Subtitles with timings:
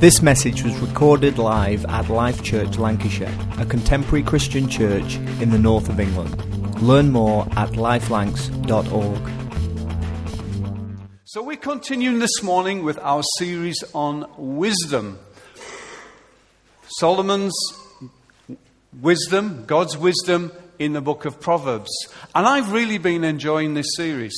[0.00, 5.58] This message was recorded live at Life Church Lancashire, a contemporary Christian church in the
[5.58, 6.80] north of England.
[6.80, 9.30] Learn more at lifelancs.org.
[11.24, 15.18] So, we're continuing this morning with our series on wisdom.
[16.88, 17.52] Solomon's
[19.02, 21.90] wisdom, God's wisdom in the book of Proverbs.
[22.34, 24.34] And I've really been enjoying this series.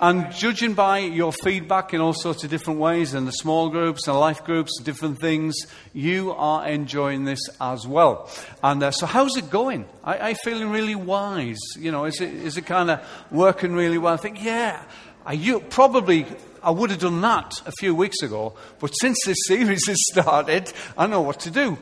[0.00, 4.06] And judging by your feedback in all sorts of different ways, and the small groups
[4.06, 5.56] and life groups, different things,
[5.92, 8.30] you are enjoying this as well.
[8.62, 9.86] And uh, so, how's it going?
[10.04, 11.58] I, I feeling really wise.
[11.76, 13.00] You know, is it is it kind of
[13.32, 14.14] working really well?
[14.14, 14.84] I think, yeah.
[15.26, 16.26] I, you probably
[16.62, 20.72] I would have done that a few weeks ago, but since this series has started,
[20.96, 21.76] I know what to do.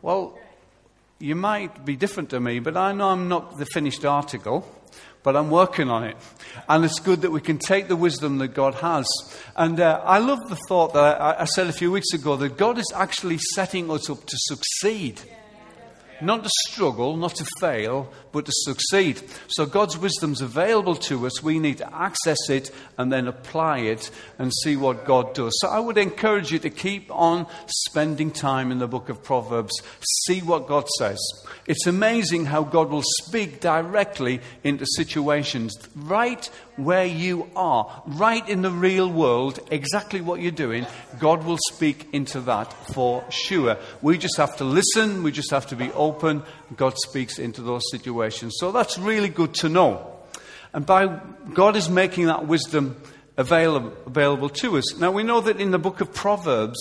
[0.00, 0.38] Well,
[1.18, 4.66] you might be different to me, but I know I'm not the finished article
[5.24, 6.16] but I'm working on it.
[6.68, 9.06] And it's good that we can take the wisdom that God has.
[9.56, 12.56] And uh, I love the thought that I, I, said a few weeks ago that
[12.56, 15.20] God is actually setting us up to succeed.
[16.24, 19.22] Not to struggle, not to fail, but to succeed.
[19.48, 21.42] So God's wisdom's available to us.
[21.42, 25.52] We need to access it and then apply it and see what God does.
[25.60, 29.74] So I would encourage you to keep on spending time in the book of Proverbs.
[30.26, 31.18] See what God says.
[31.66, 38.62] It's amazing how God will speak directly into situations right where you are, right in
[38.62, 40.86] the real world, exactly what you're doing.
[41.18, 43.76] God will speak into that for sure.
[44.02, 46.42] We just have to listen, we just have to be open.
[46.76, 48.56] God speaks into those situations.
[48.58, 50.10] So that's really good to know.
[50.72, 51.20] And by
[51.52, 53.00] God is making that wisdom
[53.36, 54.96] available, available to us.
[54.98, 56.78] Now we know that in the book of Proverbs,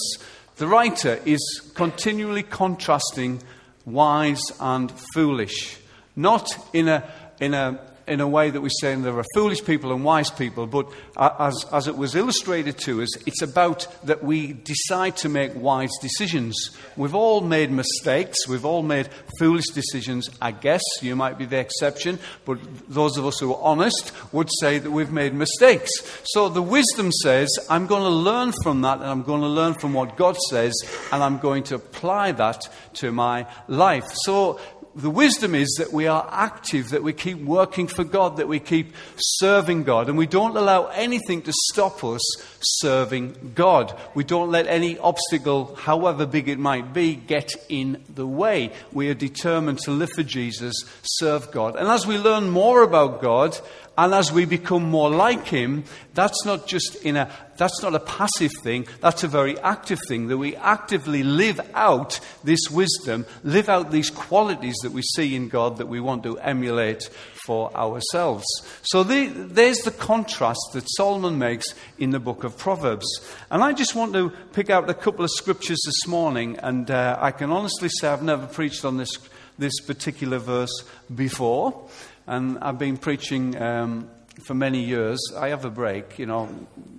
[0.57, 3.41] the writer is continually contrasting
[3.85, 5.77] wise and foolish.
[6.15, 9.93] Not in a, in a in a way that we're saying there are foolish people
[9.93, 10.87] and wise people, but
[11.17, 15.91] as, as it was illustrated to us, it's about that we decide to make wise
[16.01, 16.55] decisions.
[16.97, 19.09] We've all made mistakes, we've all made
[19.39, 20.81] foolish decisions, I guess.
[21.01, 22.59] You might be the exception, but
[22.89, 25.91] those of us who are honest would say that we've made mistakes.
[26.25, 29.73] So the wisdom says, I'm going to learn from that, and I'm going to learn
[29.73, 30.73] from what God says,
[31.11, 34.11] and I'm going to apply that to my life.
[34.23, 34.59] So
[34.95, 38.59] the wisdom is that we are active, that we keep working for God, that we
[38.59, 42.21] keep serving God, and we don't allow anything to stop us
[42.61, 43.97] serving God.
[44.13, 48.71] We don't let any obstacle, however big it might be, get in the way.
[48.91, 51.75] We are determined to live for Jesus, serve God.
[51.75, 53.59] And as we learn more about God,
[53.95, 55.83] and as we become more like Him,
[56.15, 60.27] that's not just in a, that's not a passive thing, that's a very active thing,
[60.29, 65.47] that we actively live out this wisdom, live out these qualities that we see in
[65.47, 67.03] God that we want to emulate
[67.45, 68.45] for ourselves.
[68.81, 71.65] So the, there's the contrast that Solomon makes
[71.99, 73.05] in the book of Proverbs.
[73.51, 77.17] And I just want to pick out a couple of scriptures this morning, and uh,
[77.19, 79.19] I can honestly say I've never preached on this,
[79.59, 80.83] this particular verse
[81.13, 81.89] before
[82.27, 84.09] and I've been preaching um,
[84.45, 85.19] for many years.
[85.37, 86.49] I have a break, you know.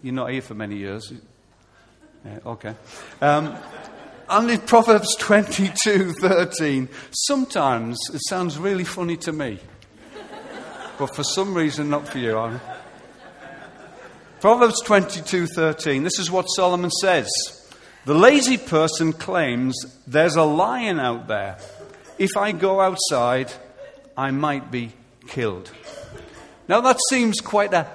[0.02, 1.12] You're not here for many years.
[2.24, 2.74] Yeah, okay.
[3.20, 3.56] Um,
[4.28, 9.58] and in Proverbs 22:13, sometimes it sounds really funny to me,
[10.98, 12.38] but for some reason, not for you.
[12.38, 12.60] I'm...
[14.40, 16.04] Proverbs 22:13.
[16.04, 17.28] This is what Solomon says:
[18.04, 19.74] "The lazy person claims
[20.06, 21.58] there's a lion out there.
[22.18, 23.52] If I go outside,
[24.16, 24.92] I might be
[25.26, 25.70] killed.
[26.68, 27.86] Now that seems quite a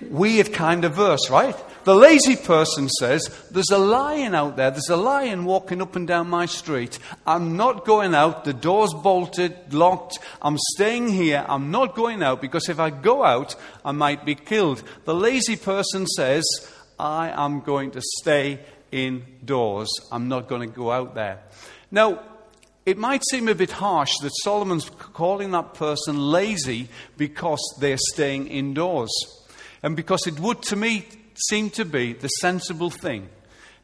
[0.00, 1.56] weird kind of verse, right?
[1.84, 4.70] The lazy person says, There's a lion out there.
[4.70, 6.98] There's a lion walking up and down my street.
[7.26, 8.44] I'm not going out.
[8.44, 10.18] The door's bolted, locked.
[10.40, 11.44] I'm staying here.
[11.46, 14.82] I'm not going out because if I go out, I might be killed.
[15.04, 16.44] The lazy person says,
[16.98, 19.90] I am going to stay indoors.
[20.10, 21.40] I'm not going to go out there.
[21.90, 22.22] Now,
[22.86, 28.48] it might seem a bit harsh that Solomon's calling that person lazy because they're staying
[28.48, 29.12] indoors.
[29.82, 31.06] And because it would, to me,
[31.48, 33.28] seem to be the sensible thing.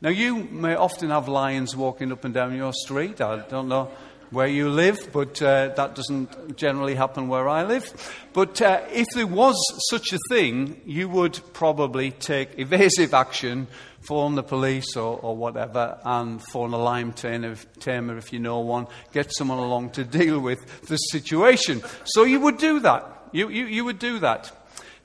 [0.02, 3.20] Now, you may often have lions walking up and down your street.
[3.20, 3.90] I don't know
[4.30, 7.92] where you live, but uh, that doesn't generally happen where I live.
[8.32, 9.56] But uh, if there was
[9.90, 13.66] such a thing, you would probably take evasive action
[14.00, 18.86] phone the police or, or whatever and phone a lime tamer if you know one,
[19.12, 21.82] get someone along to deal with the situation.
[22.04, 23.28] So you would do that.
[23.32, 24.52] You, you, you would do that.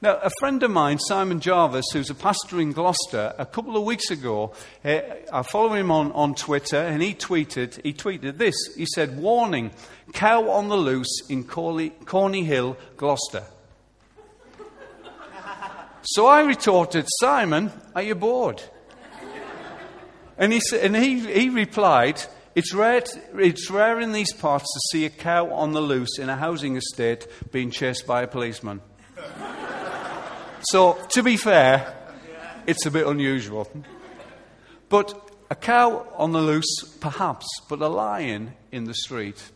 [0.01, 3.85] Now, a friend of mine, Simon Jarvis, who's a pastor in Gloucester, a couple of
[3.85, 4.53] weeks ago,
[4.83, 4.99] uh,
[5.31, 8.55] I follow him on, on Twitter, and he tweeted, he tweeted this.
[8.75, 9.71] He said, Warning,
[10.13, 13.45] cow on the loose in Corley, Coney Hill, Gloucester.
[16.03, 18.61] so I retorted, Simon, are you bored?
[20.37, 22.21] And he, and he, he replied,
[22.55, 23.03] it's rare,
[23.37, 26.77] it's rare in these parts to see a cow on the loose in a housing
[26.77, 28.81] estate being chased by a policeman.
[30.61, 31.95] so, to be fair,
[32.67, 33.69] it's a bit unusual.
[34.89, 39.51] But a cow on the loose, perhaps, but a lion in the street.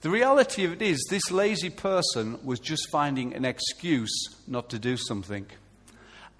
[0.00, 4.12] The reality of it is, this lazy person was just finding an excuse
[4.46, 5.46] not to do something.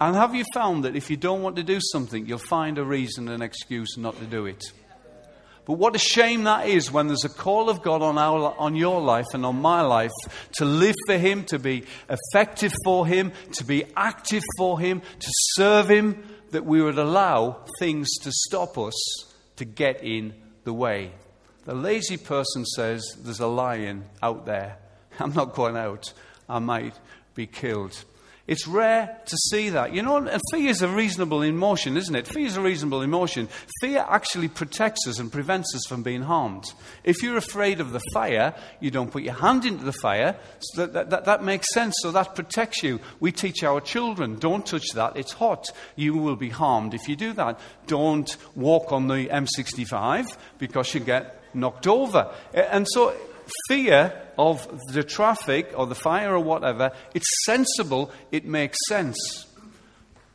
[0.01, 2.85] And have you found that if you don't want to do something, you'll find a
[2.85, 4.65] reason, an excuse not to do it?
[5.69, 8.75] But what a shame that is when there's a call of God on, our, on
[8.75, 10.13] your life and on my life
[10.53, 15.29] to live for Him, to be effective for Him, to be active for Him, to
[15.57, 16.23] serve Him,
[16.53, 18.95] that we would allow things to stop us
[19.57, 20.33] to get in
[20.65, 21.13] the way.
[21.67, 24.79] The lazy person says, There's a lion out there.
[25.19, 26.15] I'm not going out.
[26.49, 26.99] I might
[27.35, 28.05] be killed.
[28.49, 29.93] It's rare to see that.
[29.93, 32.27] You know, and fear is a reasonable emotion, isn't it?
[32.27, 33.49] Fear is a reasonable emotion.
[33.81, 36.65] Fear actually protects us and prevents us from being harmed.
[37.05, 40.35] If you're afraid of the fire, you don't put your hand into the fire.
[40.61, 41.95] So that, that, that makes sense.
[42.01, 43.01] So that protects you.
[43.21, 45.17] We teach our children don't touch that.
[45.17, 45.67] It's hot.
[45.95, 47.61] You will be harmed if you do that.
[47.87, 50.27] Don't walk on the M65
[50.59, 52.33] because you get knocked over.
[52.55, 53.15] And so
[53.69, 59.48] fear of the traffic or the fire or whatever, it's sensible, it makes sense.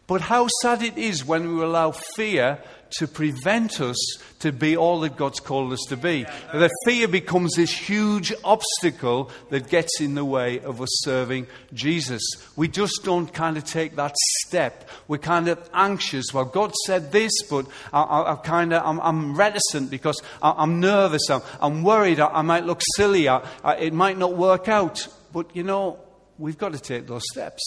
[0.06, 2.60] But how sad it is when we allow fear
[2.98, 3.98] to prevent us
[4.40, 6.26] to be all that God's called us to be.
[6.54, 12.22] That fear becomes this huge obstacle that gets in the way of us serving Jesus.
[12.56, 14.16] We just don't kind of take that
[14.46, 14.90] step.
[15.08, 16.34] We're kind of anxious.
[16.34, 20.62] Well, God said this, but I, I, I kind of, I'm, I'm, reticent because I,
[20.62, 21.30] am nervous.
[21.30, 22.20] I'm, I'm worried.
[22.20, 23.28] I, might look silly.
[23.28, 25.08] it might not work out.
[25.32, 26.00] But you know,
[26.38, 27.64] we've got to take those steps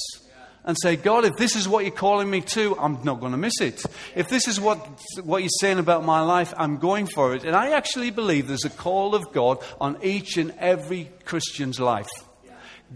[0.66, 3.38] and say, God, if this is what you're calling me to, I'm not going to
[3.38, 3.84] miss it.
[4.14, 4.78] If this is what,
[5.22, 7.44] what you're saying about my life, I'm going for it.
[7.44, 12.08] And I actually believe there's a call of God on each and every Christian's life.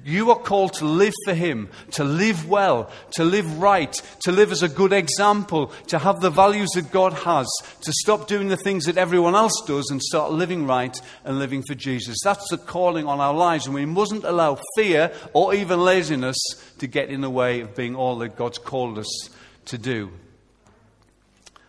[0.05, 3.93] You are called to live for Him, to live well, to live right,
[4.23, 7.47] to live as a good example, to have the values that God has,
[7.83, 11.63] to stop doing the things that everyone else does and start living right and living
[11.63, 12.17] for Jesus.
[12.25, 16.39] That's the calling on our lives, and we mustn't allow fear or even laziness
[16.79, 19.31] to get in the way of being all that God's called us
[19.67, 20.11] to do.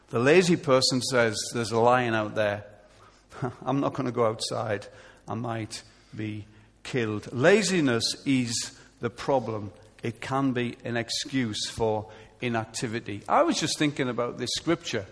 [0.10, 2.66] The lazy person says, There's a lion out there.
[3.66, 4.88] I'm not going to go outside.
[5.28, 5.84] I might
[6.16, 6.46] be
[6.84, 7.32] killed.
[7.32, 9.72] Laziness is the problem,
[10.04, 12.08] it can be an excuse for
[12.42, 13.22] inactivity.
[13.28, 15.06] I was just thinking about this scripture,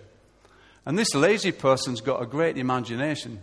[0.86, 3.40] and this lazy person's got a great imagination.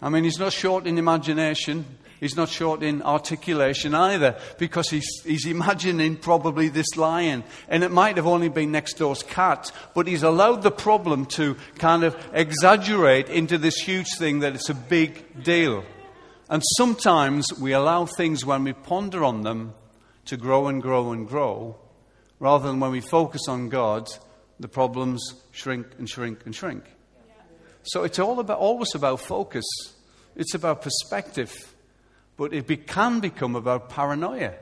[0.00, 1.84] I mean, he's not short in imagination.
[2.20, 7.44] He's not short in articulation either, because he's, he's imagining probably this lion.
[7.68, 11.56] And it might have only been next door's cat, but he's allowed the problem to
[11.78, 15.84] kind of exaggerate into this huge thing that it's a big deal.
[16.48, 19.74] And sometimes we allow things when we ponder on them
[20.26, 21.76] to grow and grow and grow,
[22.38, 24.08] rather than when we focus on God,
[24.60, 26.84] the problems shrink and shrink and shrink.
[27.82, 29.64] So it's all about, always about focus.
[30.34, 31.74] It's about perspective.
[32.36, 34.54] But it be, can become about paranoia.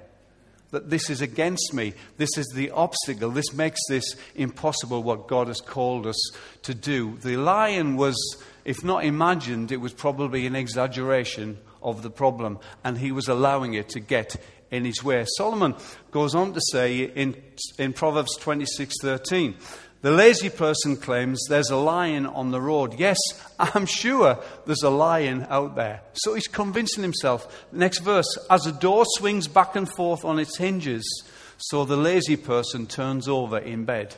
[0.71, 1.95] That this is against me.
[2.17, 3.31] This is the obstacle.
[3.31, 4.05] This makes this
[4.35, 6.31] impossible what God has called us
[6.63, 7.17] to do.
[7.23, 8.17] The lion was,
[8.65, 13.75] if not imagined, it was probably an exaggeration of the problem, and he was allowing
[13.75, 14.37] it to get
[14.71, 15.25] in his way.
[15.37, 15.75] Solomon
[16.11, 17.37] goes on to say in,
[17.79, 19.55] in Proverbs 26:13,
[20.03, 22.99] the lazy person claims there's a lion on the road.
[22.99, 23.19] Yes,
[23.59, 26.03] I'm sure there's a lion out there.
[26.13, 27.67] So he's convincing himself.
[27.73, 31.25] Next verse, as a door swings back and forth on its hinges,
[31.57, 34.17] so the lazy person turns over in bed.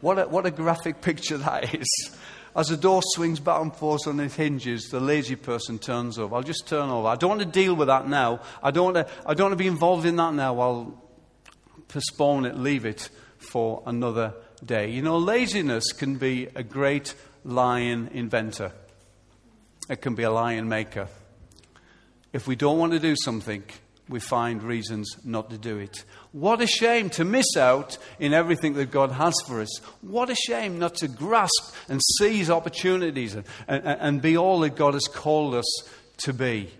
[0.00, 1.88] What a, what a graphic picture that is.
[2.54, 6.34] As the door swings back and forth on its hinges, the lazy person turns over.
[6.34, 7.08] I'll just turn over.
[7.08, 8.40] I don't want to deal with that now.
[8.62, 10.58] I don't want to, I don't want to be involved in that now.
[10.58, 11.02] I'll
[11.88, 14.90] postpone it, leave it for another day.
[14.90, 17.14] You know, laziness can be a great
[17.44, 18.72] lion inventor,
[19.88, 21.08] it can be a lion maker.
[22.32, 23.64] If we don't want to do something,
[24.10, 26.04] we find reasons not to do it.
[26.32, 29.78] What a shame to miss out in everything that God has for us.
[30.02, 34.76] What a shame not to grasp and seize opportunities and, and, and be all that
[34.76, 35.88] God has called us
[36.18, 36.70] to be.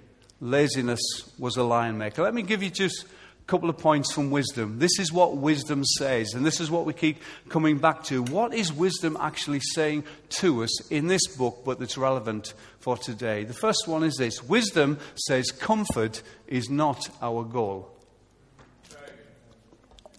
[0.40, 1.00] Laziness
[1.38, 2.22] was a lion maker.
[2.22, 3.06] Let me give you just
[3.50, 4.78] couple of points from wisdom.
[4.78, 8.22] This is what wisdom says, and this is what we keep coming back to.
[8.22, 10.04] What is wisdom actually saying
[10.38, 13.42] to us in this book, but that's relevant for today?
[13.42, 17.90] The first one is this Wisdom says comfort is not our goal.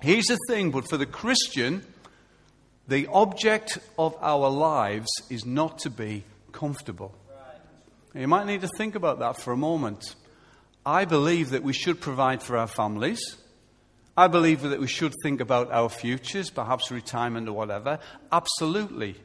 [0.02, 1.86] Here's the thing, but for the Christian,
[2.88, 7.16] The object of our lives is not to be comfortable.
[8.14, 10.16] You might need to think about that for a moment.
[10.86, 13.38] I believe that we should provide for our families.
[14.18, 18.00] I believe that we should think about our futures, perhaps retirement or whatever.
[18.32, 19.16] Absolutely.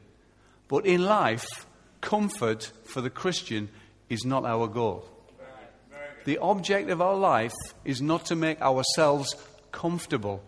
[0.67, 1.65] But in life,
[2.01, 3.69] comfort for the Christian
[4.09, 5.07] is not our goal.
[6.25, 9.33] The object of our life is not to make ourselves
[9.71, 10.43] comfortable.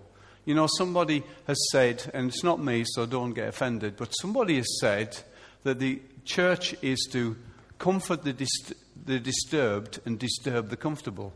[0.45, 4.57] You know, somebody has said, and it's not me, so don't get offended, but somebody
[4.57, 5.17] has said
[5.63, 7.37] that the church is to
[7.77, 8.73] comfort the, dist-
[9.09, 11.33] the disturbed and disturb the comfortable.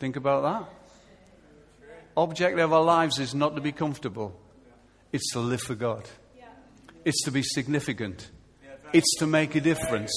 [0.00, 0.68] Think about that.
[2.16, 4.36] Object of our lives is not to be comfortable,
[5.12, 6.08] it's to live for God,
[7.04, 8.32] it's to be significant,
[8.92, 10.12] it's to make a difference.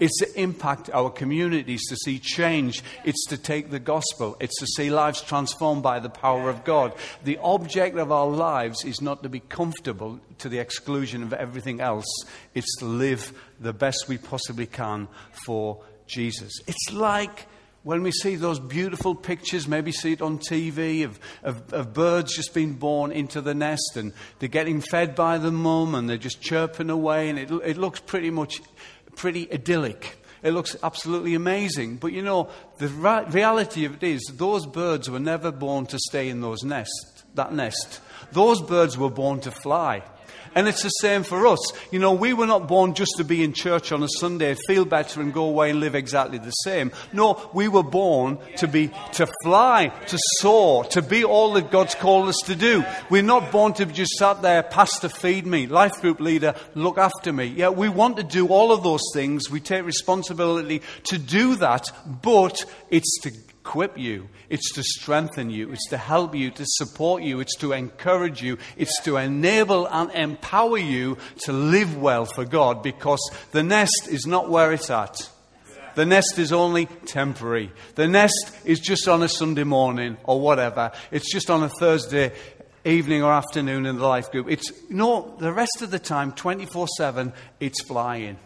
[0.00, 2.82] It's to impact our communities, to see change.
[3.04, 4.36] It's to take the gospel.
[4.40, 6.94] It's to see lives transformed by the power of God.
[7.22, 11.80] The object of our lives is not to be comfortable to the exclusion of everything
[11.80, 12.06] else.
[12.54, 15.06] It's to live the best we possibly can
[15.44, 16.52] for Jesus.
[16.66, 17.46] It's like
[17.82, 22.36] when we see those beautiful pictures, maybe see it on TV, of, of, of, birds
[22.36, 26.18] just being born into the nest and they're getting fed by the mum and they're
[26.18, 28.60] just chirping away, and it, it looks pretty much
[29.16, 30.16] pretty idyllic.
[30.42, 31.96] It looks absolutely amazing.
[31.96, 32.48] But you know,
[32.78, 36.62] the ra- reality of it is, those birds were never born to stay in those
[36.62, 38.00] nests, that nest.
[38.32, 40.02] Those birds were born to fly.
[40.54, 41.60] And it's the same for us.
[41.90, 44.84] You know, we were not born just to be in church on a Sunday, feel
[44.84, 46.90] better, and go away and live exactly the same.
[47.12, 51.94] No, we were born to be, to fly, to soar, to be all that God's
[51.94, 52.84] called us to do.
[53.10, 57.32] We're not born to just sat there, pastor, feed me, life group leader, look after
[57.32, 57.46] me.
[57.46, 59.50] Yeah, we want to do all of those things.
[59.50, 61.90] We take responsibility to do that,
[62.22, 63.32] but it's to
[63.70, 67.72] equip you, it's to strengthen you, it's to help you, to support you, it's to
[67.72, 73.20] encourage you, it's to enable and empower you to live well for God because
[73.52, 75.30] the nest is not where it's at.
[75.94, 77.70] The nest is only temporary.
[77.94, 80.90] The nest is just on a Sunday morning or whatever.
[81.12, 82.32] It's just on a Thursday
[82.84, 84.50] evening or afternoon in the life group.
[84.50, 88.36] It's no, the rest of the time, 24 7, it's flying.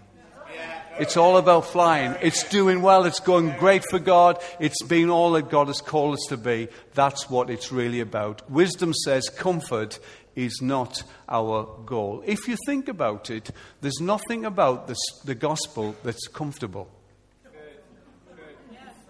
[0.99, 2.15] It's all about flying.
[2.23, 3.05] It's doing well.
[3.05, 4.41] It's going great for God.
[4.61, 6.69] It's being all that God has called us to be.
[6.95, 8.49] That's what it's really about.
[8.51, 9.99] Wisdom says comfort
[10.37, 12.23] is not our goal.
[12.27, 16.89] If you think about it, there's nothing about this, the gospel that's comfortable.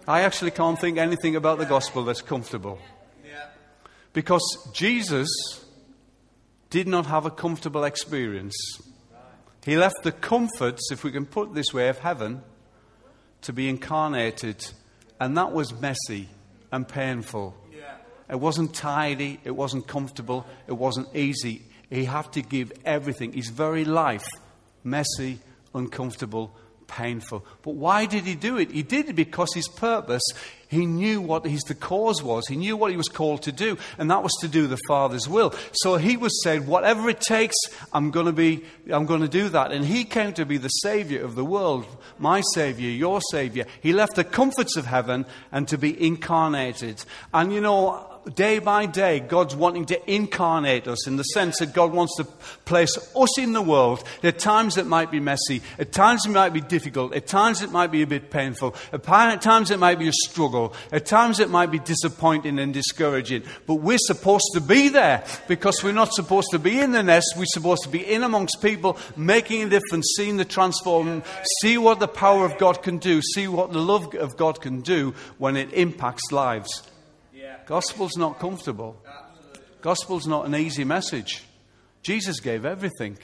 [0.06, 2.78] I actually can't think anything about the gospel that's comfortable.
[4.12, 5.28] Because Jesus
[6.70, 8.54] did not have a comfortable experience.
[9.64, 12.42] He left the comforts, if we can put it this way, of heaven
[13.42, 14.64] to be incarnated,
[15.18, 16.28] and that was messy
[16.70, 17.56] and painful.
[18.28, 21.62] It wasn't tidy, it wasn't comfortable, it wasn't easy.
[21.90, 24.26] He had to give everything, his very life,
[24.82, 25.40] messy,
[25.74, 26.54] uncomfortable,
[26.94, 27.44] painful.
[27.62, 28.70] But why did he do it?
[28.70, 30.22] He did it because his purpose,
[30.68, 32.46] he knew what his the cause was.
[32.46, 35.28] He knew what he was called to do, and that was to do the Father's
[35.28, 35.52] will.
[35.72, 37.56] So he was said, whatever it takes,
[37.92, 39.72] I'm going to be, I'm going to do that.
[39.72, 41.84] And he came to be the Savior of the world,
[42.18, 43.66] my Savior, your Savior.
[43.82, 47.04] He left the comforts of heaven and to be incarnated.
[47.32, 51.72] And you know, day by day, God's wanting to incarnate us in the sense that
[51.72, 52.24] God wants to
[52.64, 54.04] place us in the world.
[54.22, 57.70] At times it might be messy, at times it might be difficult, at times it
[57.70, 59.02] might be a bit painful, at
[59.42, 63.42] times it might be a struggle, at times it might be disappointing and discouraging.
[63.66, 67.34] But we're supposed to be there because we're not supposed to be in the nest,
[67.36, 71.22] we're supposed to be in amongst people, making a difference, seeing the transform,
[71.60, 74.80] see what the power of God can do, see what the love of God can
[74.80, 76.82] do when it impacts lives.
[77.66, 79.02] Gospel's not comfortable.
[79.80, 81.44] Gospel's not an easy message.
[82.02, 83.18] Jesus gave everything.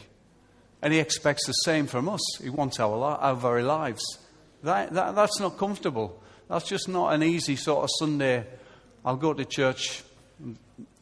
[0.83, 2.21] And he expects the same from us.
[2.43, 4.03] He wants our, li- our very lives.
[4.63, 6.23] That, that, that's not comfortable.
[6.49, 8.47] That's just not an easy sort of Sunday.
[9.05, 10.03] I'll go to church.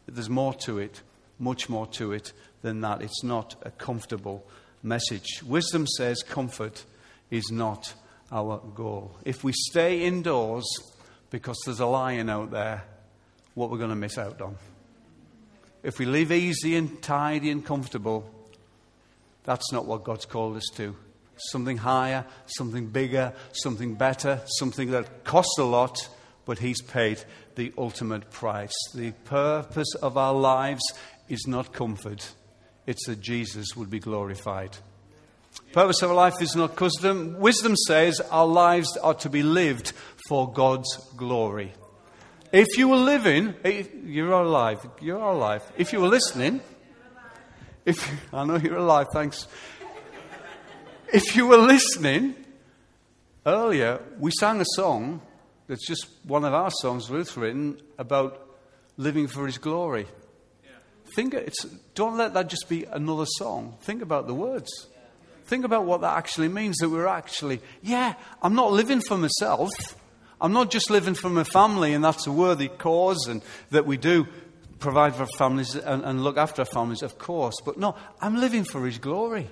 [0.06, 1.00] There's more to it,
[1.38, 3.02] much more to it than that.
[3.02, 4.44] It's not a comfortable
[4.82, 5.42] message.
[5.44, 6.84] Wisdom says comfort
[7.30, 7.94] is not
[8.30, 9.16] our goal.
[9.24, 10.66] If we stay indoors
[11.30, 12.84] because there's a lion out there,
[13.58, 14.56] what we're going to miss out on.
[15.82, 18.30] If we live easy and tidy and comfortable,
[19.42, 20.94] that's not what God's called us to.
[21.36, 25.98] Something higher, something bigger, something better, something that costs a lot,
[26.44, 27.22] but He's paid
[27.56, 28.72] the ultimate price.
[28.94, 30.82] The purpose of our lives
[31.28, 32.32] is not comfort,
[32.86, 34.76] it's that Jesus would be glorified.
[35.72, 37.38] Purpose of our life is not custom.
[37.38, 39.92] Wisdom says our lives are to be lived
[40.28, 41.72] for God's glory.
[42.52, 45.62] If you were living, eh, you're alive, you're alive.
[45.76, 46.60] If you were listening,
[47.84, 49.46] if I know you're alive, thanks.
[51.12, 52.34] If you were listening
[53.44, 55.20] earlier, we sang a song
[55.66, 58.46] that's just one of our songs Ruth's written about
[58.96, 60.06] living for His glory.
[61.14, 61.64] Think it's,
[61.94, 63.76] don't let that just be another song.
[63.80, 64.68] Think about the words.
[65.46, 69.70] Think about what that actually means that we're actually, yeah, I'm not living for myself.
[70.40, 73.96] I'm not just living for my family, and that's a worthy cause, and that we
[73.96, 74.26] do
[74.78, 77.56] provide for families and, and look after our families, of course.
[77.64, 79.48] But no, I'm living for His glory.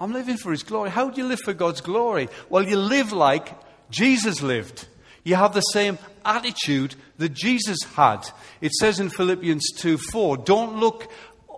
[0.00, 0.90] I'm living for His glory.
[0.90, 2.28] How do you live for God's glory?
[2.48, 3.52] Well, you live like
[3.90, 4.86] Jesus lived.
[5.24, 8.26] You have the same attitude that Jesus had.
[8.60, 11.10] It says in Philippians 2 4, don't look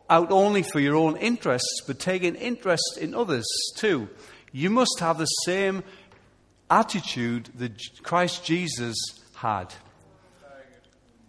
[0.08, 4.08] out only for your own interests, but take an interest in others too.
[4.52, 5.84] You must have the same
[6.70, 8.96] attitude that Christ Jesus
[9.34, 9.74] had.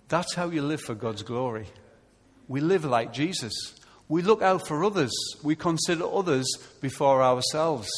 [0.08, 1.68] That's how you live for God's glory.
[2.48, 3.54] We live like Jesus.
[4.10, 5.14] We look out for others.
[5.42, 6.48] We consider others
[6.82, 7.90] before ourselves.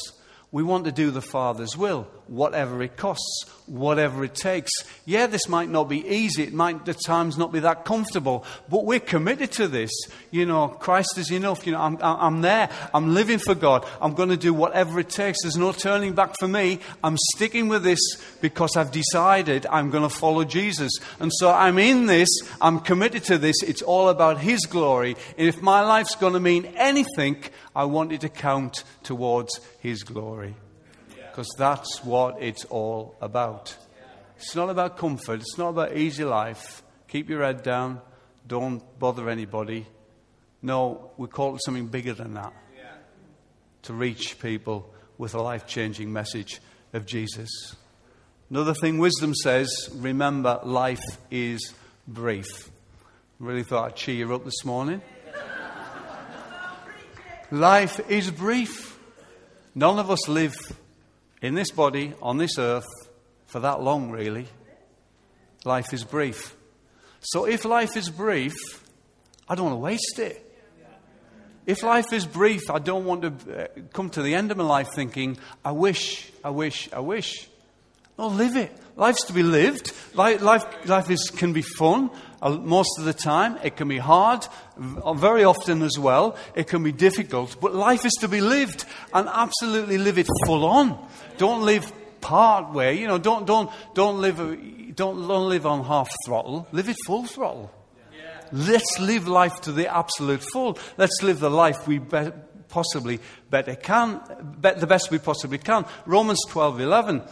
[0.51, 4.71] We want to do the Father's will, whatever it costs, whatever it takes.
[5.05, 6.43] Yeah, this might not be easy.
[6.43, 9.91] It might at times not be that comfortable, but we're committed to this.
[10.31, 11.65] You know, Christ is enough.
[11.65, 12.69] You know, I'm, I'm there.
[12.93, 13.85] I'm living for God.
[14.01, 15.41] I'm going to do whatever it takes.
[15.41, 16.79] There's no turning back for me.
[17.03, 17.99] I'm sticking with this
[18.41, 20.91] because I've decided I'm going to follow Jesus.
[21.19, 22.29] And so I'm in this.
[22.61, 23.61] I'm committed to this.
[23.63, 25.15] It's all about His glory.
[25.37, 27.37] And if my life's going to mean anything,
[27.75, 30.55] I want it to count towards His glory.
[31.33, 33.75] Because that's what it's all about.
[34.35, 36.83] It's not about comfort, it's not about easy life.
[37.07, 38.01] Keep your head down,
[38.45, 39.87] don't bother anybody.
[40.61, 42.53] No, we call it something bigger than that
[43.81, 46.61] to reach people with a life changing message
[46.93, 47.49] of Jesus.
[48.51, 51.73] Another thing wisdom says remember, life is
[52.07, 52.69] brief.
[53.39, 55.01] Really thought I'd cheer you up this morning.
[57.51, 58.99] Life is brief.
[59.73, 60.55] None of us live
[61.43, 62.87] in this body, on this earth,
[63.45, 64.47] for that long, really.
[65.65, 66.55] Life is brief.
[67.19, 68.55] So if life is brief,
[69.47, 70.39] I don't want to waste it.
[71.65, 74.63] If life is brief, I don't want to uh, come to the end of my
[74.63, 77.47] life thinking, I wish, I wish, I wish.
[78.17, 78.71] No, live it.
[78.95, 79.91] Life's to be lived.
[80.13, 82.09] Life, life, life is, can be fun
[82.49, 83.57] most of the time.
[83.63, 86.35] It can be hard, very often as well.
[86.55, 87.57] It can be difficult.
[87.61, 91.07] But life is to be lived and absolutely live it full on.
[91.37, 92.99] Don't live part way.
[92.99, 94.37] You know, don't, don't, don't, live,
[94.95, 96.67] don't, don't live on half throttle.
[96.71, 97.71] Live it full throttle.
[98.51, 100.77] Let's live life to the absolute full.
[100.97, 102.31] Let's live the life we be-
[102.69, 104.21] possibly better can,
[104.61, 105.85] be- the best we possibly can.
[106.05, 107.29] Romans twelve eleven 11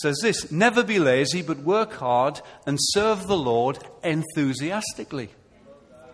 [0.00, 5.30] says this Never be lazy, but work hard and serve the Lord enthusiastically.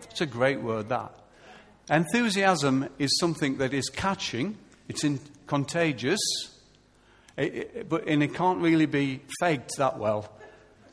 [0.09, 1.13] It's a great word, that.
[1.89, 6.19] Enthusiasm is something that is catching, it's in, contagious,
[7.37, 10.29] it, it, but, and it can't really be faked that well.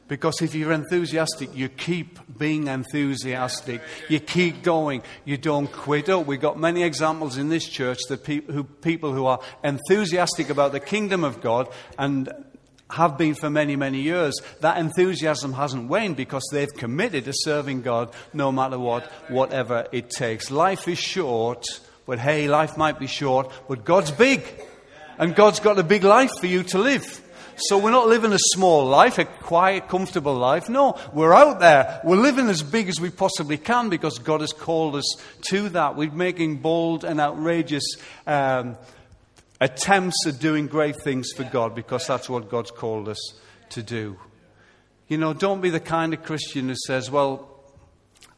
[0.09, 3.83] Because if you're enthusiastic, you keep being enthusiastic.
[4.09, 5.03] You keep going.
[5.27, 6.09] You don't quit.
[6.09, 10.49] Oh, we've got many examples in this church that pe- who, people who are enthusiastic
[10.49, 12.33] about the kingdom of God and
[12.91, 14.41] have been for many, many years.
[14.61, 20.11] That enthusiasm hasn't waned because they've committed to serving God no matter what, whatever it
[20.11, 20.51] takes.
[20.51, 21.67] Life is short,
[22.07, 24.43] but hey, life might be short, but God's big.
[25.19, 27.23] And God's got a big life for you to live.
[27.61, 30.69] So we're not living a small life, a quiet, comfortable life.
[30.69, 32.01] No, we're out there.
[32.05, 35.17] We're living as big as we possibly can because God has called us
[35.49, 35.97] to that.
[35.97, 37.97] We're making bold and outrageous
[38.29, 38.77] um,
[39.61, 43.35] attempts at doing great things for God because that's what God's called us
[43.71, 44.19] to do.
[45.09, 47.59] You know, don't be the kind of Christian who says, well,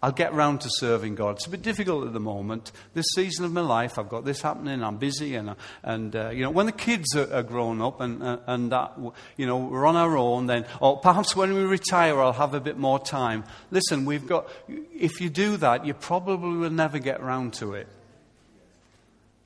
[0.03, 1.37] I'll get round to serving God.
[1.37, 2.73] It's a bit difficult at the moment.
[2.95, 6.43] This season of my life, I've got this happening, I'm busy, and, and uh, you
[6.43, 8.99] know, when the kids are, are grown up and, uh, and that,
[9.37, 12.61] you know, we're on our own, then, or perhaps when we retire, I'll have a
[12.61, 13.45] bit more time.
[13.71, 17.87] Listen, we've got, if you do that, you probably will never get round to it.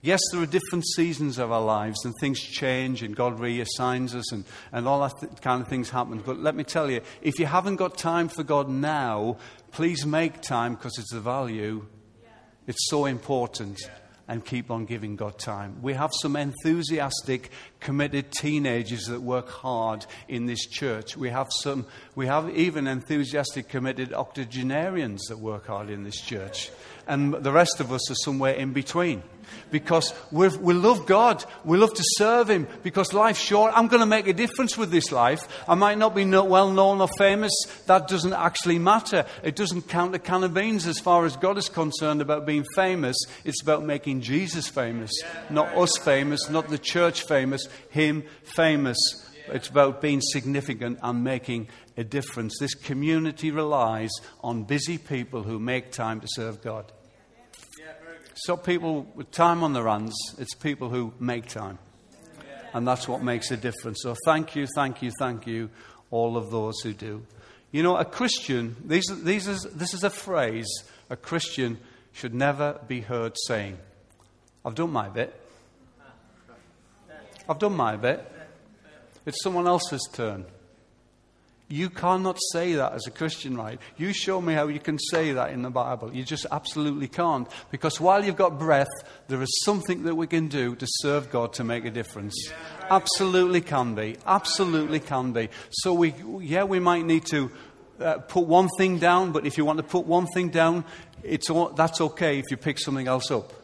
[0.04, 4.32] Yes, there are different seasons of our lives and things change and God reassigns us
[4.32, 6.18] and, and all that th- kind of things happen.
[6.18, 9.38] But let me tell you, if you haven't got time for God now,
[9.72, 11.86] please make time because it's the value.
[12.66, 13.80] It's so important.
[14.28, 15.80] And keep on giving God time.
[15.80, 21.16] We have some enthusiastic, committed teenagers that work hard in this church.
[21.16, 26.70] We have some, we have even enthusiastic, committed octogenarians that work hard in this church.
[27.06, 29.22] And the rest of us are somewhere in between.
[29.70, 31.44] Because we love God.
[31.64, 33.72] We love to serve Him because life's short.
[33.74, 35.46] I'm going to make a difference with this life.
[35.68, 37.52] I might not be well known or famous.
[37.86, 39.26] That doesn't actually matter.
[39.42, 42.64] It doesn't count a can of beans as far as God is concerned about being
[42.74, 43.16] famous.
[43.44, 45.10] It's about making Jesus famous,
[45.50, 48.96] not us famous, not the church famous, Him famous.
[49.48, 52.56] It's about being significant and making a difference.
[52.58, 56.90] This community relies on busy people who make time to serve God.
[58.34, 61.78] It's not people with time on their hands, it's people who make time.
[62.72, 64.00] And that's what makes a difference.
[64.02, 65.70] So thank you, thank you, thank you,
[66.10, 67.24] all of those who do.
[67.70, 70.66] You know, a Christian, these, these is, this is a phrase
[71.10, 71.78] a Christian
[72.12, 73.78] should never be heard saying.
[74.64, 75.32] I've done my bit.
[77.48, 78.28] I've done my bit.
[79.26, 80.44] It's someone else's turn.
[81.68, 83.80] You cannot say that as a Christian, right?
[83.96, 86.14] You show me how you can say that in the Bible.
[86.14, 87.48] You just absolutely can't.
[87.70, 88.92] Because while you've got breath,
[89.28, 92.34] there is something that we can do to serve God to make a difference.
[92.90, 94.16] Absolutely can be.
[94.26, 95.48] Absolutely can be.
[95.70, 97.50] So, we, yeah, we might need to
[97.98, 100.84] uh, put one thing down, but if you want to put one thing down,
[101.22, 103.63] it's all, that's okay if you pick something else up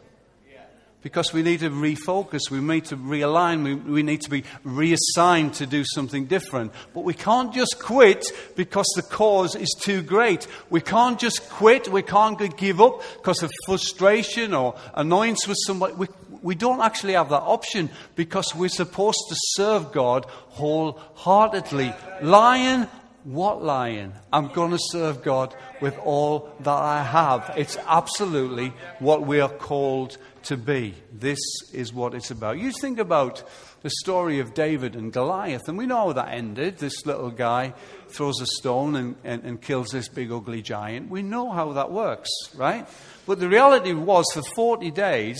[1.01, 5.53] because we need to refocus, we need to realign, we, we, need to be reassigned
[5.55, 6.71] to do something different.
[6.93, 10.47] But we can't just quit because the cause is too great.
[10.69, 15.93] We can't just quit, we can't give up because of frustration or annoyance with somebody.
[15.93, 16.07] We,
[16.41, 21.93] we don't actually have that option because we're supposed to serve God wholeheartedly.
[22.21, 22.87] Lion
[23.23, 24.13] what lion?
[24.33, 27.53] I'm going to serve God with all that I have.
[27.55, 30.95] It's absolutely what we are called to be.
[31.11, 31.39] This
[31.73, 32.57] is what it's about.
[32.59, 33.43] You think about
[33.81, 36.77] the story of David and Goliath, and we know how that ended.
[36.77, 37.73] This little guy
[38.09, 41.09] throws a stone and, and, and kills this big ugly giant.
[41.09, 42.87] We know how that works, right?
[43.25, 45.39] But the reality was, for 40 days,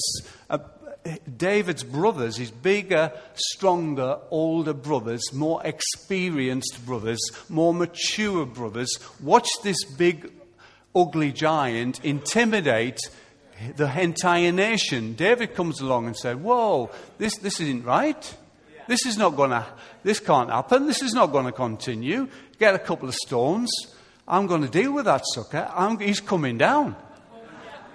[0.49, 0.59] uh,
[1.37, 9.83] David's brothers, his bigger, stronger, older brothers, more experienced brothers, more mature brothers, watched this
[9.83, 10.31] big,
[10.95, 12.99] ugly giant intimidate
[13.75, 15.13] the entire nation.
[15.13, 18.37] David comes along and said, Whoa, this, this isn't right.
[18.87, 19.65] This is not going to,
[20.03, 20.87] this can't happen.
[20.87, 22.27] This is not going to continue.
[22.59, 23.71] Get a couple of stones.
[24.27, 25.69] I'm going to deal with that sucker.
[25.73, 26.95] I'm, he's coming down.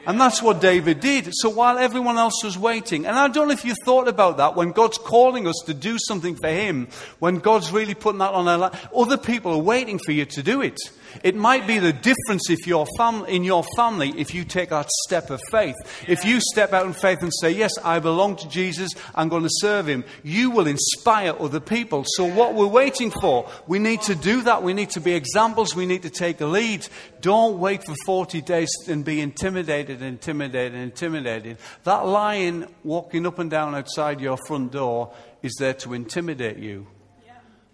[0.06, 1.30] And that's what David did.
[1.32, 4.54] So while everyone else was waiting, and I don't know if you thought about that
[4.54, 6.86] when God's calling us to do something for Him,
[7.18, 10.42] when God's really putting that on our life, other people are waiting for you to
[10.44, 10.78] do it.
[11.22, 14.88] It might be the difference if your fam- in your family if you take that
[15.06, 15.74] step of faith.
[16.08, 19.42] If you step out in faith and say, Yes, I belong to Jesus, I'm going
[19.42, 22.04] to serve him, you will inspire other people.
[22.06, 24.62] So, what we're waiting for, we need to do that.
[24.62, 25.74] We need to be examples.
[25.74, 26.86] We need to take a lead.
[27.20, 31.58] Don't wait for 40 days and be intimidated, intimidated, intimidated.
[31.84, 36.86] That lion walking up and down outside your front door is there to intimidate you.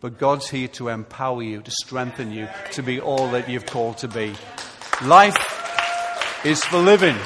[0.02, 3.98] But God's here to empower you, to strengthen you, to be all that you've called
[3.98, 4.34] to be.
[5.00, 7.16] Life is for living.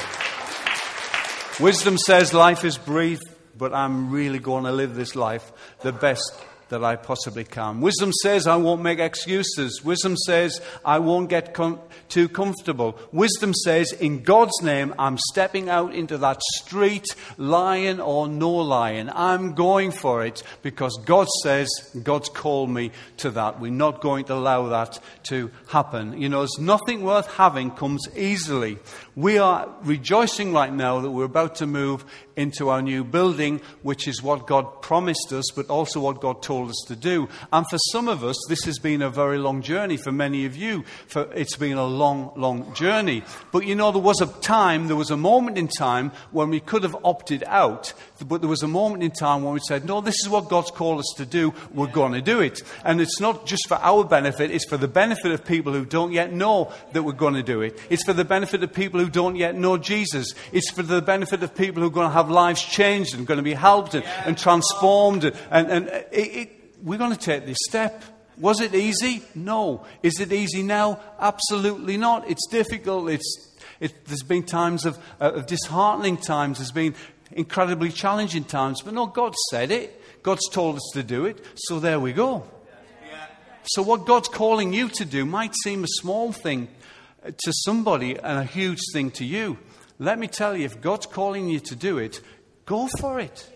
[1.58, 3.18] Wisdom says life is brief,
[3.56, 7.80] but I'm really going to live this life the best that I possibly can.
[7.80, 9.84] Wisdom says I won't make excuses.
[9.84, 12.98] Wisdom says I won't get com- too comfortable.
[13.12, 19.10] Wisdom says in God's name I'm stepping out into that street, lion or no lion.
[19.14, 21.68] I'm going for it because God says
[22.02, 23.60] God's called me to that.
[23.60, 26.20] We're not going to allow that to happen.
[26.20, 28.78] You know, there's nothing worth having comes easily.
[29.14, 32.04] We are rejoicing right now that we're about to move
[32.36, 36.55] into our new building, which is what God promised us, but also what God told
[36.64, 37.28] us to do.
[37.52, 39.96] And for some of us, this has been a very long journey.
[39.96, 43.22] For many of you, for it's been a long, long journey.
[43.52, 46.60] But you know, there was a time, there was a moment in time when we
[46.60, 47.92] could have opted out,
[48.26, 50.70] but there was a moment in time when we said, no, this is what God's
[50.70, 51.52] called us to do.
[51.72, 52.62] We're going to do it.
[52.84, 56.12] And it's not just for our benefit, it's for the benefit of people who don't
[56.12, 57.78] yet know that we're going to do it.
[57.90, 60.34] It's for the benefit of people who don't yet know Jesus.
[60.52, 63.38] It's for the benefit of people who are going to have lives changed and going
[63.38, 65.24] to be helped and, and transformed.
[65.24, 66.45] And, and it, it,
[66.82, 68.02] we're going to take this step.
[68.38, 69.22] Was it easy?
[69.34, 69.86] No.
[70.02, 71.00] Is it easy now?
[71.18, 72.28] Absolutely not.
[72.28, 73.10] It's difficult.
[73.10, 76.58] It's, it, there's been times of, uh, of disheartening times.
[76.58, 76.94] There's been
[77.32, 78.82] incredibly challenging times.
[78.82, 80.02] But no, God said it.
[80.22, 81.44] God's told us to do it.
[81.54, 82.44] So there we go.
[83.68, 86.68] So, what God's calling you to do might seem a small thing
[87.24, 89.58] to somebody and a huge thing to you.
[89.98, 92.20] Let me tell you, if God's calling you to do it,
[92.64, 93.50] go for it.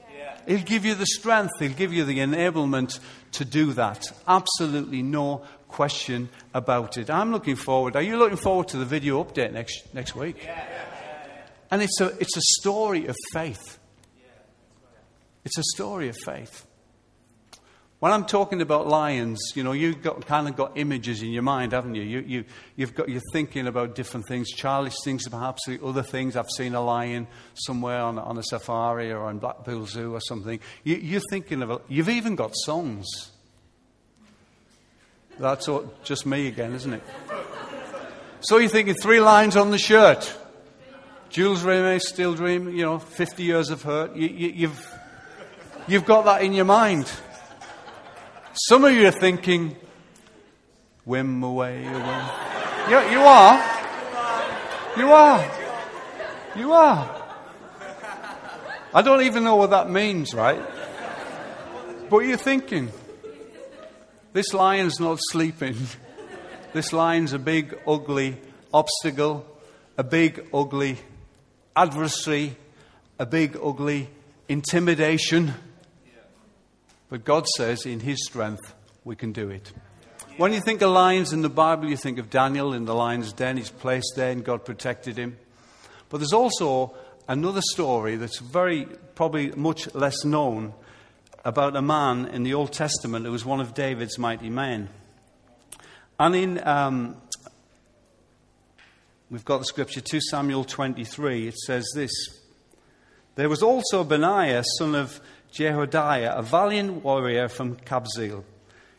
[0.46, 2.98] He'll give you the strength, He'll give you the enablement
[3.32, 4.04] to do that.
[4.26, 7.10] Absolutely no question about it.
[7.10, 7.96] I'm looking forward.
[7.96, 10.42] Are you looking forward to the video update next, next week?
[10.44, 10.64] Yeah.
[11.70, 13.78] And it's a, it's a story of faith.
[15.44, 16.66] It's a story of faith.
[18.00, 21.42] When I'm talking about lions, you know, you've got, kind of got images in your
[21.42, 22.02] mind, haven't you?
[22.02, 26.34] you, you you've got, you're thinking about different things, childish things, perhaps the other things.
[26.34, 30.60] I've seen a lion somewhere on, on a safari or on Blackpool Zoo or something.
[30.82, 33.06] You, you're thinking of, you've even got songs.
[35.38, 37.02] That's all, just me again, isn't it?
[38.40, 40.34] So you're thinking three lions on the shirt.
[41.28, 44.16] Jules Rimet, still dream, you know, 50 years of hurt.
[44.16, 44.94] You, you, you've,
[45.86, 47.12] you've got that in your mind.
[48.52, 49.76] Some of you are thinking,
[51.06, 51.76] wimoweh, away.
[52.90, 54.98] Yeah, you are.
[54.98, 55.44] You are.
[56.56, 57.16] You are.
[58.92, 60.60] I don't even know what that means, right?
[62.10, 62.90] But you're thinking,
[64.32, 65.76] this lion's not sleeping.
[66.72, 68.36] This lion's a big, ugly
[68.74, 69.46] obstacle,
[69.96, 70.98] a big, ugly
[71.76, 72.56] adversary,
[73.18, 74.08] a big, ugly
[74.48, 75.54] intimidation.
[77.10, 79.72] But God says, in His strength, we can do it.
[80.36, 83.32] When you think of lions in the Bible, you think of Daniel in the lion's
[83.32, 83.58] den.
[83.58, 85.36] He's placed there and God protected him.
[86.08, 86.94] But there's also
[87.28, 90.72] another story that's very, probably much less known
[91.44, 94.88] about a man in the Old Testament who was one of David's mighty men.
[96.18, 97.16] And in, um,
[99.30, 102.12] we've got the scripture, 2 Samuel 23, it says this
[103.34, 105.20] There was also Benaiah, son of
[105.52, 108.44] Jehoiada, a valiant warrior from Kabzeel.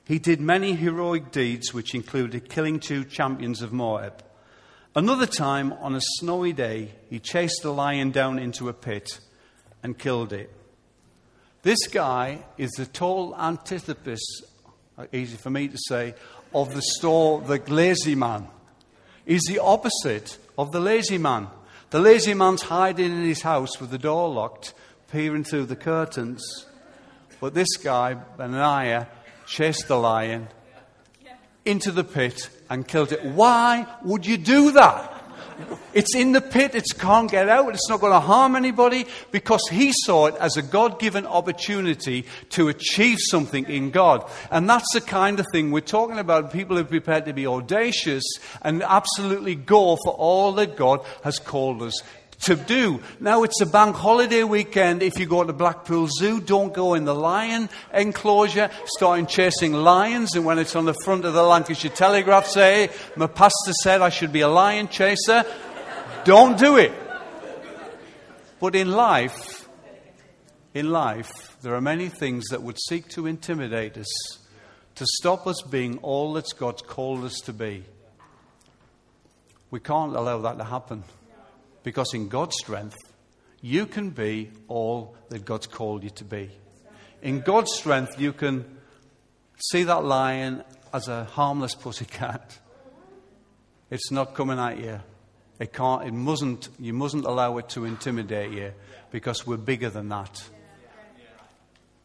[0.06, 4.24] He did many heroic deeds, which included killing two champions of Moab.
[4.94, 9.20] Another time, on a snowy day, he chased a lion down into a pit
[9.82, 10.52] and killed it.
[11.64, 14.22] This guy is the total antithesis,
[14.98, 16.16] uh, easy for me to say,
[16.54, 18.48] of the store, the lazy man.
[19.26, 21.48] He's the opposite of the lazy man.
[21.92, 24.74] The lazy man's hiding in his house with the door locked,
[25.12, 26.66] peering through the curtains.
[27.40, 29.08] But this guy, Benaiah,
[29.46, 30.48] chased the lion
[31.66, 33.24] into the pit and killed it.
[33.24, 35.18] Why would you do that?
[35.94, 39.62] It's in the pit, it can't get out, it's not going to harm anybody because
[39.70, 44.28] he saw it as a God given opportunity to achieve something in God.
[44.50, 47.46] And that's the kind of thing we're talking about people who are prepared to be
[47.46, 48.24] audacious
[48.62, 52.02] and absolutely go for all that God has called us
[52.42, 53.02] to do.
[53.20, 55.04] Now it's a bank holiday weekend.
[55.04, 60.36] If you go to Blackpool Zoo, don't go in the lion enclosure, starting chasing lions.
[60.36, 64.10] And when it's on the front of the Lancashire Telegraph, say, my pastor said I
[64.10, 65.44] should be a lion chaser.
[66.24, 66.94] Don't do it.
[68.60, 69.68] But in life,
[70.74, 74.40] in life, there are many things that would seek to intimidate us,
[74.96, 77.84] to stop us being all that God's called us to be.
[79.72, 81.04] We can't allow that to happen.
[81.84, 82.98] Because in God's strength,
[83.62, 86.50] you can be all that God's called you to be.
[87.22, 88.66] In God's strength, you can
[89.70, 90.64] see that lion
[90.94, 92.58] as a harmless pussycat.
[93.90, 95.00] It's not coming at you.
[95.60, 98.74] It can't, it mustn't, you mustn't allow it to intimidate you
[99.12, 100.44] because we're bigger than that.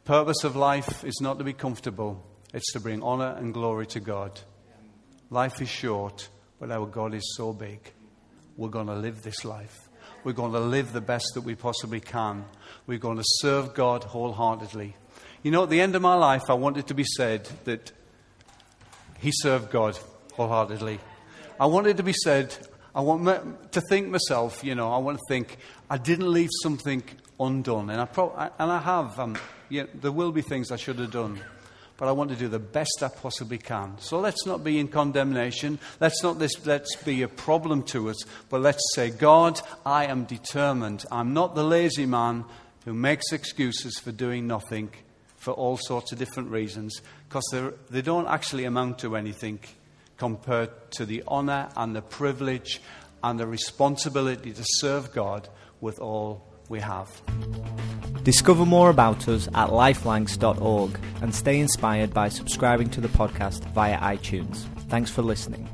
[0.05, 4.01] Purpose of life is not to be comfortable, it's to bring honor and glory to
[4.01, 4.39] God.
[5.31, 6.29] Life is short,
[6.61, 7.93] but our God is so big
[8.57, 9.89] we're going to live this life.
[10.25, 12.45] We're going to live the best that we possibly can.
[12.87, 14.97] We're going to serve God wholeheartedly.
[15.43, 17.93] You know, at the end of my life, I want it to be said that
[19.19, 19.99] he served God
[20.35, 20.99] wholeheartedly.
[21.61, 22.57] I want it to be said,
[22.95, 27.03] I want to think myself, you know, I want to think, I didn't leave something
[27.39, 27.91] undone.
[27.91, 29.19] And I, pro- and I have.
[29.21, 29.39] Um,
[29.71, 31.41] there will be things I should have done
[31.97, 33.99] but I want to do the best I possibly can.
[33.99, 35.79] So let's not be in condemnation.
[36.01, 40.25] Let's not this, let's be a problem to us, but let's say, God, I am
[40.25, 41.05] determined.
[41.11, 42.45] I'm not the lazy man
[42.85, 44.91] who makes excuses for doing nothing
[45.37, 49.61] for all sorts of different reasons, because they don't actually amount to anything
[50.17, 52.81] compared to the honor and the privilege
[53.23, 55.49] and the responsibility to serve God
[55.81, 57.09] with all we have.
[58.27, 63.97] Discover more about us at lifelancs.org and stay inspired by subscribing to the podcast via
[63.99, 64.65] iTunes.
[64.89, 65.69] Thanks for listening.